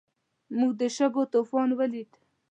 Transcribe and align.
موږ 0.57 0.71
د 0.79 0.81
شګو 0.95 1.23
طوفان 1.33 1.69
ولید. 1.79 2.11